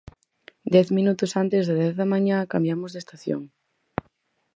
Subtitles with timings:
[0.73, 3.41] Dez minutos antes das dez da mañá cambiamos de estación.